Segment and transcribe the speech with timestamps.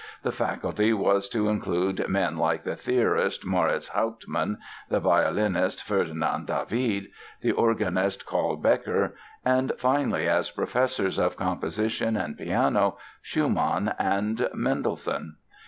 [0.23, 4.57] The faculty was to include men like the theorist Moritz Hauptmann,
[4.89, 9.13] the violinist, Ferdinand David, the organist, Carl Becker
[9.45, 15.35] and finally, as professors of composition and piano, Schumann and Mendelssohn.